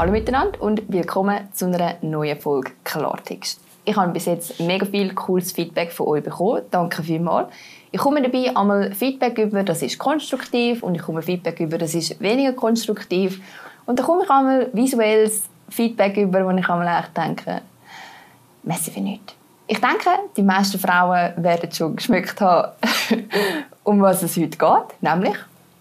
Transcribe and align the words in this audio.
Hallo 0.00 0.12
miteinander 0.12 0.62
und 0.62 0.90
willkommen 0.90 1.52
zu 1.52 1.66
einer 1.66 1.96
neuen 2.00 2.40
Folge 2.40 2.70
Klartext. 2.84 3.60
Ich 3.84 3.94
habe 3.96 4.10
bis 4.12 4.24
jetzt 4.24 4.58
mega 4.58 4.86
viel 4.86 5.12
cooles 5.12 5.52
Feedback 5.52 5.92
von 5.92 6.06
euch 6.06 6.24
bekommen. 6.24 6.62
Danke 6.70 7.02
vielmals. 7.02 7.52
Ich 7.90 8.00
komme 8.00 8.22
dabei 8.22 8.56
einmal 8.56 8.94
Feedback 8.94 9.36
über, 9.36 9.62
das 9.62 9.82
ist 9.82 9.98
konstruktiv 9.98 10.82
und 10.82 10.94
ich 10.94 11.02
komme 11.02 11.20
Feedback 11.20 11.60
über, 11.60 11.76
das 11.76 11.94
ist 11.94 12.18
weniger 12.18 12.54
konstruktiv. 12.54 13.42
Und 13.84 13.98
dann 13.98 14.06
komme 14.06 14.22
ich 14.24 14.30
einmal 14.30 14.70
visuelles 14.72 15.42
Feedback 15.68 16.16
über, 16.16 16.46
wo 16.46 16.50
ich 16.50 16.66
einmal 16.66 17.02
echt 17.02 17.14
denke, 17.14 17.60
Messi 18.62 18.90
für 18.92 19.02
nichts. 19.02 19.34
Ich 19.66 19.82
denke, 19.82 20.08
die 20.34 20.42
meisten 20.42 20.78
Frauen 20.78 21.34
werden 21.36 21.70
schon 21.70 21.96
geschmeckt 21.96 22.40
haben, 22.40 22.72
um 23.84 24.00
was 24.00 24.22
es 24.22 24.34
heute 24.38 24.56
geht, 24.56 25.02
nämlich 25.02 25.36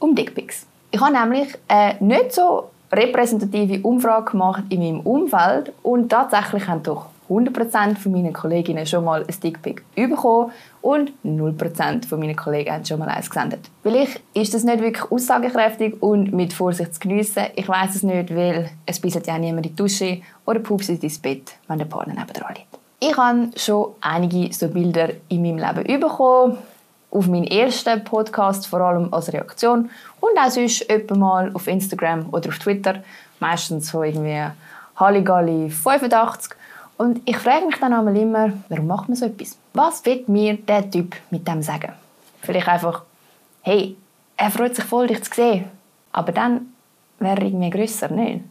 um 0.00 0.14
Dickpics. 0.14 0.66
Ich 0.90 1.00
habe 1.00 1.14
nämlich 1.14 1.48
eine 1.66 1.96
nicht 2.00 2.34
so 2.34 2.71
repräsentative 2.92 3.80
Umfrage 3.82 4.32
gemacht 4.32 4.64
in 4.68 4.80
meinem 4.80 5.00
Umfeld 5.00 5.72
und 5.82 6.10
tatsächlich 6.10 6.68
haben 6.68 6.82
doch 6.82 7.06
100% 7.28 7.96
von 7.96 8.12
meinen 8.12 8.32
Kolleginnen 8.32 8.86
schon 8.86 9.04
mal 9.04 9.24
ein 9.24 9.40
Dickpic 9.42 9.82
bekommen 9.94 10.52
und 10.82 11.12
0% 11.24 12.06
von 12.06 12.20
meinen 12.20 12.36
Kollegen 12.36 12.70
haben 12.70 12.84
schon 12.84 12.98
mal 12.98 13.08
eins 13.08 13.30
gesendet. 13.30 13.70
Vielleicht 13.82 14.20
ist 14.34 14.52
das 14.52 14.64
nicht 14.64 14.82
wirklich 14.82 15.10
aussagekräftig 15.10 16.02
und 16.02 16.32
mit 16.32 16.52
Vorsicht 16.52 16.94
zu 16.94 17.00
geniessen. 17.00 17.44
Ich 17.56 17.68
weiß 17.68 17.94
es 17.94 18.02
nicht, 18.02 18.34
weil 18.34 18.70
es 18.84 19.00
bisselt 19.00 19.26
ja 19.26 19.38
niemand 19.38 19.66
in 19.66 19.74
die 19.74 19.76
Dusche 19.76 20.20
oder 20.44 20.60
pupst 20.60 20.90
ins 20.90 21.18
Bett, 21.18 21.52
wenn 21.68 21.78
der 21.78 21.86
Partner 21.86 22.14
nebenan 22.14 22.54
liegt. 22.54 22.78
Ich 23.00 23.16
habe 23.16 23.50
schon 23.56 23.92
einige 24.00 24.52
so 24.52 24.68
Bilder 24.68 25.08
in 25.28 25.42
meinem 25.42 25.58
Leben 25.58 26.00
bekommen. 26.00 26.58
Auf 27.12 27.28
meinen 27.28 27.46
ersten 27.46 28.02
Podcast 28.02 28.66
vor 28.66 28.80
allem 28.80 29.14
als 29.14 29.32
Reaktion 29.32 29.90
und 30.18 30.38
auch 30.38 30.50
sonst 30.50 30.90
mal 31.14 31.52
auf 31.54 31.68
Instagram 31.68 32.26
oder 32.32 32.48
auf 32.48 32.58
Twitter. 32.58 33.04
Meistens 33.38 33.90
so 33.90 34.02
irgendwie 34.02 34.50
Halligalli 34.96 35.70
85 35.70 36.56
und 37.02 37.20
ich 37.24 37.36
frage 37.36 37.66
mich 37.66 37.76
dann 37.80 37.92
einmal 37.92 38.16
immer, 38.16 38.52
warum 38.68 38.86
macht 38.86 39.08
man 39.08 39.16
so 39.16 39.26
etwas? 39.26 39.58
Was 39.74 40.04
will 40.04 40.24
mir 40.28 40.56
der 40.56 40.88
Typ 40.90 41.16
mit 41.30 41.46
dem 41.48 41.62
sagen? 41.62 41.92
Vielleicht 42.42 42.68
einfach, 42.68 43.02
hey, 43.62 43.96
er 44.36 44.50
freut 44.50 44.76
sich 44.76 44.84
voll, 44.84 45.08
dich 45.08 45.22
zu 45.24 45.34
sehen. 45.34 45.64
Aber 46.12 46.32
dann 46.32 46.72
wäre 47.18 47.40
er 47.40 47.46
irgendwie 47.46 47.70
grösser, 47.70 48.08
nicht? 48.08 48.44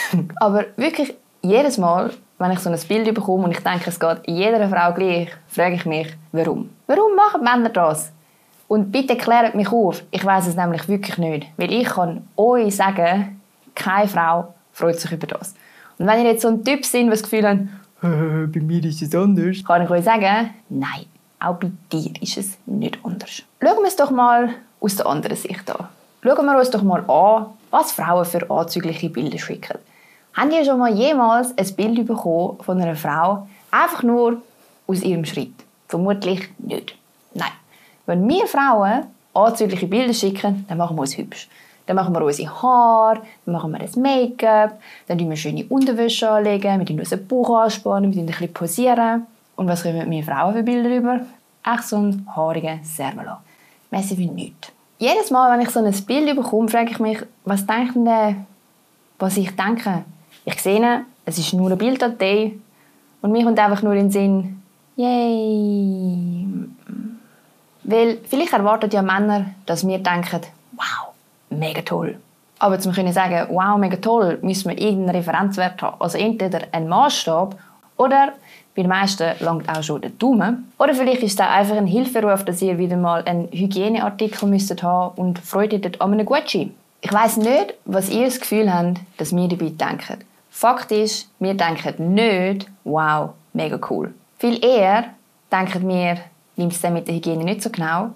Aber 0.40 0.66
wirklich 0.76 1.14
jedes 1.48 1.78
Mal, 1.78 2.12
wenn 2.38 2.52
ich 2.52 2.60
so 2.60 2.70
ein 2.70 2.78
Bild 2.88 3.14
bekomme 3.14 3.44
und 3.44 3.50
ich 3.50 3.60
denke, 3.60 3.88
es 3.90 3.98
geht 3.98 4.20
jeder 4.26 4.68
Frau 4.68 4.92
gleich, 4.92 5.30
frage 5.48 5.74
ich 5.74 5.86
mich, 5.86 6.16
warum? 6.32 6.70
Warum 6.86 7.16
machen 7.16 7.42
Männer 7.42 7.70
das? 7.70 8.12
Und 8.68 8.92
bitte 8.92 9.16
klärt 9.16 9.54
mich 9.54 9.72
auf. 9.72 10.02
Ich 10.10 10.24
weiß 10.24 10.46
es 10.46 10.54
nämlich 10.54 10.86
wirklich 10.88 11.18
nicht. 11.18 11.46
Weil 11.56 11.72
ich 11.72 11.88
kann 11.88 12.28
euch 12.36 12.76
sagen, 12.76 13.40
keine 13.74 14.08
Frau 14.08 14.54
freut 14.72 15.00
sich 15.00 15.10
über 15.10 15.26
das. 15.26 15.54
Und 15.98 16.06
wenn 16.06 16.20
ihr 16.20 16.32
jetzt 16.32 16.42
so 16.42 16.48
ein 16.48 16.62
Typ 16.62 16.84
seid, 16.84 17.06
was 17.06 17.22
das 17.22 17.30
Gefühl 17.30 17.48
habt, 17.48 18.52
bei 18.52 18.60
mir 18.60 18.84
ist 18.84 19.02
es 19.02 19.14
anders, 19.14 19.64
kann 19.64 19.82
ich 19.82 19.90
euch 19.90 20.04
sagen, 20.04 20.50
nein, 20.68 21.06
auch 21.40 21.54
bei 21.56 21.70
dir 21.90 22.12
ist 22.20 22.36
es 22.36 22.58
nicht 22.66 22.98
anders. 23.02 23.42
Schauen 23.60 23.78
wir 23.78 23.88
es 23.88 23.96
doch 23.96 24.10
mal 24.10 24.50
aus 24.80 24.96
der 24.96 25.06
anderen 25.06 25.36
Sicht 25.36 25.68
an. 25.70 25.88
Schauen 26.22 26.46
wir 26.46 26.58
uns 26.58 26.70
doch 26.70 26.82
mal 26.82 27.04
an, 27.08 27.46
was 27.70 27.92
Frauen 27.92 28.24
für 28.24 28.48
anzügliche 28.50 29.10
Bilder 29.10 29.38
schicken. 29.38 29.78
Haben 30.34 30.50
ihr 30.50 30.64
schon 30.64 30.78
mal 30.78 30.94
jemals 30.94 31.56
ein 31.56 31.74
Bild 31.74 32.06
bekommen 32.06 32.58
von 32.60 32.80
einer 32.80 32.94
Frau, 32.94 33.46
einfach 33.70 34.02
nur 34.02 34.42
aus 34.86 35.02
ihrem 35.02 35.24
Schritt? 35.24 35.52
Vermutlich 35.88 36.48
nicht. 36.58 36.94
Nein. 37.34 37.50
Wenn 38.06 38.28
wir 38.28 38.46
Frauen 38.46 39.04
anzügliche 39.34 39.86
Bilder 39.86 40.14
schicken, 40.14 40.64
dann 40.68 40.78
machen 40.78 40.96
wir 40.96 41.02
uns 41.02 41.16
hübsch. 41.16 41.48
Dann 41.86 41.96
machen 41.96 42.14
wir 42.14 42.22
unsere 42.22 42.62
Haare, 42.62 43.22
dann 43.44 43.54
machen 43.54 43.72
wir 43.72 43.78
das 43.78 43.96
Make-up, 43.96 44.78
dann 45.06 45.18
tun 45.18 45.30
wir 45.30 45.36
schöne 45.36 45.64
Unterwäsche 45.64 46.28
anlegen, 46.28 46.78
wir 46.78 46.86
tun 46.86 46.98
unseren 46.98 47.26
Bauch 47.26 47.60
anspannen, 47.60 48.10
wir 48.10 48.18
tun 48.18 48.24
ein 48.24 48.26
bisschen 48.26 48.52
posieren. 48.52 49.26
Und 49.56 49.68
was 49.68 49.82
kommen 49.82 50.10
wir 50.10 50.22
Frauen 50.22 50.54
für 50.54 50.62
Bilder 50.62 50.94
über? 50.94 51.20
Echt 51.64 51.84
so 51.84 51.96
einen 51.96 52.28
haarigen 52.34 52.84
Servola. 52.84 53.42
Messi 53.90 54.16
wie 54.18 54.26
nichts. 54.26 54.70
Jedes 54.98 55.30
Mal, 55.30 55.50
wenn 55.52 55.64
ich 55.64 55.70
so 55.70 55.80
ein 55.80 56.04
Bild 56.04 56.36
bekomme, 56.36 56.68
frage 56.68 56.90
ich 56.90 56.98
mich, 56.98 57.18
was 57.44 57.66
denkt 57.66 57.94
denn 57.96 58.46
was 59.18 59.36
ich 59.36 59.54
denke? 59.56 60.04
Ich 60.50 60.62
sehe, 60.62 61.04
es 61.26 61.36
ist 61.36 61.52
nur 61.52 61.70
ein 61.70 61.76
Bilddatei 61.76 62.52
und 63.20 63.32
mir 63.32 63.44
kommt 63.44 63.58
einfach 63.58 63.82
nur 63.82 63.92
in 63.92 64.06
den 64.06 64.10
Sinn, 64.10 64.62
yay. 64.96 66.46
Weil 67.82 68.16
vielleicht 68.26 68.54
erwarten 68.54 68.88
ja 68.90 69.02
Männer, 69.02 69.50
dass 69.66 69.86
wir 69.86 69.98
denken, 69.98 70.40
wow, 70.72 71.12
mega 71.50 71.82
toll. 71.82 72.16
Aber 72.60 72.80
zum 72.80 72.94
können 72.94 73.12
sagen, 73.12 73.46
wow, 73.50 73.76
mega 73.76 73.96
toll, 73.96 74.38
müssen 74.40 74.70
wir 74.70 74.78
irgendeinen 74.78 75.16
Referenzwert 75.16 75.82
haben. 75.82 76.00
Also 76.00 76.16
entweder 76.16 76.60
ein 76.72 76.88
Maßstab 76.88 77.54
oder 77.98 78.32
bei 78.74 78.80
den 78.80 78.88
meisten 78.88 79.28
langt 79.40 79.68
auch 79.68 79.82
schon 79.82 80.00
der 80.00 80.12
Daumen. 80.12 80.72
Oder 80.78 80.94
vielleicht 80.94 81.22
ist 81.22 81.38
es 81.38 81.46
einfach 81.46 81.76
ein 81.76 81.86
Hilferuf, 81.86 82.46
dass 82.46 82.62
ihr 82.62 82.78
wieder 82.78 82.96
mal 82.96 83.22
einen 83.26 83.48
Hygieneartikel 83.52 84.48
müsstet 84.48 84.82
haben 84.82 85.12
und 85.20 85.40
freut 85.40 85.74
euch 85.74 86.00
an 86.00 86.14
einem 86.14 86.24
Gucci. 86.24 86.72
Ich 87.02 87.12
weiß 87.12 87.36
nicht, 87.36 87.74
was 87.84 88.08
ihr 88.08 88.24
das 88.24 88.40
Gefühl 88.40 88.72
habt, 88.72 88.98
dass 89.18 89.36
wir 89.36 89.46
dabei 89.46 89.68
denken. 89.68 90.24
Fakt 90.50 90.90
ist, 90.92 91.30
wir 91.38 91.54
denken 91.54 92.14
nicht, 92.14 92.66
wow, 92.84 93.30
mega 93.52 93.78
cool. 93.90 94.14
Viel 94.38 94.64
eher 94.64 95.10
denken 95.50 95.88
wir, 95.88 96.18
nimmt 96.56 96.72
es 96.72 96.82
mit 96.82 97.08
der 97.08 97.14
Hygiene 97.14 97.44
nicht 97.44 97.62
so 97.62 97.70
genau. 97.70 98.10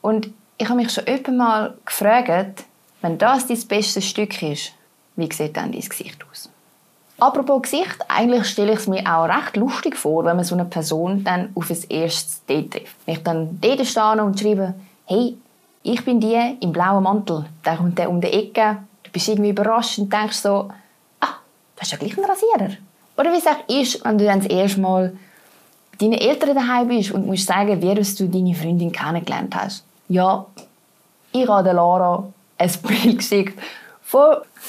Und 0.00 0.30
ich 0.58 0.68
habe 0.68 0.76
mich 0.76 0.92
schon 0.92 1.06
öfter 1.06 1.32
mal 1.32 1.74
gefragt, 1.84 2.64
wenn 3.00 3.18
das 3.18 3.46
dein 3.46 3.60
bestes 3.66 4.04
Stück 4.04 4.42
ist, 4.42 4.72
wie 5.16 5.32
sieht 5.32 5.56
dann 5.56 5.72
dein 5.72 5.80
Gesicht 5.80 6.18
aus? 6.30 6.50
Apropos 7.18 7.62
Gesicht, 7.62 7.98
eigentlich 8.08 8.46
stelle 8.46 8.72
ich 8.72 8.78
es 8.78 8.86
mir 8.86 9.04
auch 9.04 9.24
recht 9.24 9.56
lustig 9.56 9.96
vor, 9.96 10.24
wenn 10.24 10.36
man 10.36 10.44
so 10.44 10.54
eine 10.54 10.64
Person 10.64 11.22
dann 11.22 11.50
auf 11.54 11.70
ein 11.70 11.78
erstes 11.90 12.44
Date 12.46 12.70
trifft. 12.70 12.96
Wenn 13.04 13.14
ich 13.14 13.22
dann 13.22 13.58
dort 13.60 13.86
stehe 13.86 14.24
und 14.24 14.40
schreibe, 14.40 14.74
hey, 15.04 15.36
ich 15.82 16.04
bin 16.04 16.20
die 16.20 16.56
im 16.60 16.72
blauen 16.72 17.02
Mantel. 17.02 17.44
Dann 17.62 17.76
kommt 17.76 17.98
der 17.98 18.08
um 18.08 18.20
die 18.20 18.28
Ecke, 18.28 18.78
du 19.02 19.10
bist 19.10 19.28
irgendwie 19.28 19.50
überrascht 19.50 19.98
und 19.98 20.12
denkst 20.12 20.38
so, 20.38 20.70
du 21.80 21.84
hast 21.84 21.92
ja 21.92 21.98
gleich 21.98 22.16
einen 22.16 22.26
Rasierer. 22.26 22.76
Oder 23.16 23.32
wie 23.32 23.38
es 23.38 23.46
auch 23.46 23.68
ist, 23.68 24.04
wenn 24.04 24.18
du 24.18 24.24
dann 24.24 24.40
das 24.40 24.50
erste 24.50 24.80
Mal 24.80 25.12
bei 25.92 25.98
deinen 25.98 26.12
Eltern 26.12 26.54
daheim 26.54 26.88
bist 26.88 27.10
und 27.12 27.26
musst 27.26 27.46
sagen, 27.46 27.80
wie 27.80 27.94
du 27.94 28.28
deine 28.28 28.54
Freundin 28.54 28.92
kennengelernt 28.92 29.54
hast. 29.54 29.84
Ja, 30.08 30.44
ich 31.32 31.48
habe 31.48 31.72
Lara 31.72 32.30
ein 32.58 32.70
Bild 32.82 33.18
geschickt 33.18 33.58
von 34.02 34.36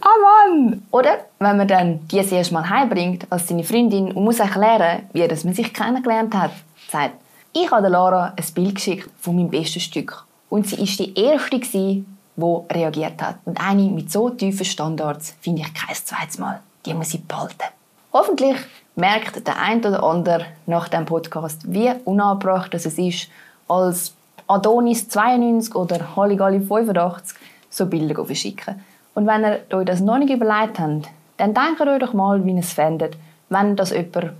ah 0.00 0.48
Mann! 0.48 0.82
Oder 0.90 1.26
wenn 1.38 1.58
man 1.58 1.68
dann 1.68 2.08
die 2.08 2.16
erste 2.16 2.54
Mal 2.54 2.68
heimbringt 2.68 3.26
als 3.30 3.48
seine 3.48 3.64
Freundin 3.64 4.12
und 4.12 4.24
muss 4.24 4.40
erklären, 4.40 5.02
wie 5.12 5.28
das 5.28 5.44
man 5.44 5.52
sich 5.54 5.74
kennengelernt 5.74 6.34
hat, 6.34 6.52
sagt, 6.90 7.14
ich 7.52 7.70
habe 7.70 7.88
Lara 7.88 8.32
ein 8.34 8.54
Bild 8.54 8.76
geschickt 8.76 9.10
von 9.20 9.36
meinem 9.36 9.50
besten 9.50 9.80
Stück 9.80 10.24
und 10.48 10.66
sie 10.66 10.82
ist 10.82 10.98
die 10.98 11.14
erste 11.18 12.04
die 12.36 12.74
reagiert 12.74 13.22
hat. 13.22 13.36
Und 13.44 13.60
eine 13.60 13.82
mit 13.82 14.10
so 14.10 14.30
tiefen 14.30 14.64
Standards 14.64 15.34
finde 15.40 15.62
ich 15.62 15.74
kein 15.74 15.94
zweites 15.94 16.38
Mal. 16.38 16.60
Die 16.86 16.94
muss 16.94 17.14
ich 17.14 17.24
behalten. 17.24 17.68
Hoffentlich 18.12 18.56
merkt 18.94 19.46
der 19.46 19.58
ein 19.58 19.78
oder 19.80 20.02
andere 20.02 20.46
nach 20.66 20.88
dem 20.88 21.06
Podcast, 21.06 21.60
wie 21.64 21.90
unangebracht 22.04 22.74
es 22.74 22.86
ist, 22.86 23.28
als 23.68 24.14
Adonis 24.46 25.08
92 25.08 25.74
oder 25.74 26.16
Halligalli 26.16 26.60
85 26.60 27.38
so 27.70 27.86
Bilder 27.86 28.24
verschicken. 28.24 28.82
Und 29.14 29.26
wenn 29.26 29.44
ihr 29.44 29.60
euch 29.76 29.86
das 29.86 30.00
noch 30.00 30.18
nicht 30.18 30.32
überlegt 30.32 30.78
habt, 30.78 31.08
dann 31.36 31.54
denkt 31.54 31.80
euch 31.80 31.98
doch 31.98 32.12
mal, 32.12 32.44
wie 32.44 32.52
ihr 32.52 32.58
es 32.58 32.72
fändet, 32.72 33.16
wenn 33.48 33.76
das 33.76 33.90
jemand 33.90 34.32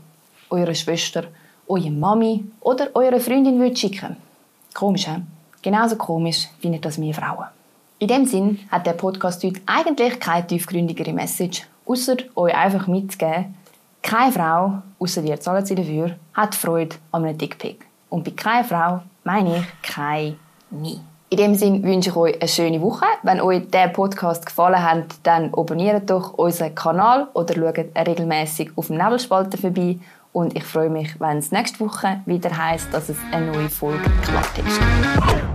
eure 0.51 0.75
Schwester, 0.75 1.25
eure 1.67 1.91
Mami 1.91 2.45
oder 2.61 2.89
eure 2.95 3.21
Freundin 3.21 3.59
würde 3.59 3.77
schicken. 3.77 4.17
Komisch, 4.75 5.07
he? 5.07 5.17
Genauso 5.63 5.97
komisch 5.97 6.49
findet 6.61 6.85
das 6.85 6.99
mir 6.99 7.15
Frauen. 7.15 7.47
In 8.03 8.09
dem 8.09 8.27
Sinn 8.27 8.59
hat 8.69 8.85
der 8.85 8.95
Podcast 8.95 9.45
heute 9.45 9.61
eigentlich 9.65 10.19
keine 10.19 10.45
tiefgründigere 10.45 11.13
Message, 11.13 11.63
außer 11.87 12.17
euch 12.35 12.53
einfach 12.53 12.89
mitzugeben, 12.89 13.55
keine 14.03 14.33
Frau, 14.33 14.83
außer 14.99 15.23
ihr 15.23 15.39
zahlt 15.39 15.69
sie 15.69 15.77
dafür, 15.77 16.17
hat 16.35 16.57
Freude 16.57 16.97
an 17.13 17.25
einem 17.25 17.39
Dickpick. 17.39 17.87
Und 18.11 18.25
bei 18.25 18.33
keiner 18.33 18.65
Frau 18.65 19.03
meine 19.23 19.59
ich 19.59 19.89
kein 19.89 20.37
nie. 20.71 20.99
In 21.31 21.37
dem 21.37 21.55
Sinne 21.55 21.81
wünsche 21.85 22.11
ich 22.11 22.17
euch 22.17 22.41
eine 22.41 22.49
schöne 22.49 22.81
Woche. 22.83 23.07
Wenn 23.23 23.41
euch 23.41 23.71
der 23.71 23.87
Podcast 23.87 24.47
gefallen 24.47 24.83
hat, 24.83 25.07
dann 25.23 25.55
abonniert 25.55 26.11
doch 26.11 26.33
unseren 26.33 26.75
Kanal 26.75 27.29
oder 27.35 27.55
schaut 27.55 27.79
regelmäßig 27.97 28.73
auf 28.75 28.89
dem 28.89 28.97
Nebelspalter 28.97 29.59
vorbei. 29.59 30.01
Und 30.33 30.57
ich 30.57 30.65
freue 30.65 30.91
mich, 30.91 31.21
wenn 31.21 31.39
es 31.39 31.53
nächste 31.53 31.79
Woche 31.79 32.21
wieder 32.27 32.51
heißt, 32.51 32.93
dass 32.93 33.11
es 33.11 33.17
eine 33.31 33.53
neue 33.53 33.69
Folge 33.69 34.11
Klartext 34.25 34.81
gibt. 34.81 35.52